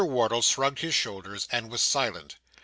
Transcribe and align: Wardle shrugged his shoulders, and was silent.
Wardle 0.03 0.41
shrugged 0.41 0.79
his 0.79 0.95
shoulders, 0.95 1.47
and 1.51 1.69
was 1.69 1.79
silent. 1.83 2.37